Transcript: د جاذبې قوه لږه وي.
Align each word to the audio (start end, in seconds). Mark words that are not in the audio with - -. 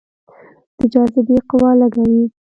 د 0.77 0.79
جاذبې 0.93 1.37
قوه 1.49 1.71
لږه 1.79 2.03
وي. 2.09 2.23